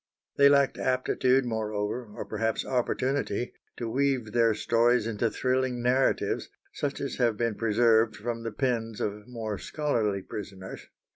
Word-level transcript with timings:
They 0.35 0.49
lacked 0.49 0.79
aptitude, 0.79 1.45
moreover, 1.45 2.09
or 2.15 2.25
perhaps 2.25 2.65
opportunity, 2.65 3.53
to 3.77 3.87
weave 3.87 4.31
their 4.31 4.55
stories 4.55 5.05
into 5.05 5.29
thrilling 5.29 5.83
narratives, 5.83 6.49
such 6.73 6.99
as 6.99 7.17
have 7.17 7.37
been 7.37 7.53
preserved 7.53 8.15
from 8.15 8.41
the 8.41 8.51
pens 8.51 8.99
of 8.99 9.27
more 9.27 9.59
scholarly 9.59 10.23
prisoners. 10.23 10.87